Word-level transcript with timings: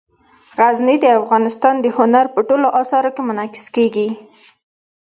غزني 0.59 0.95
د 1.01 1.05
افغانستان 1.19 1.75
د 1.81 1.85
هنر 1.97 2.25
په 2.35 2.39
ټولو 2.49 2.67
اثارو 2.81 3.09
کې 3.15 3.21
منعکس 3.27 3.65
کېږي. 3.75 4.09